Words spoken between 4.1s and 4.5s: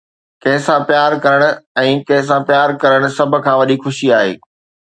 آهي.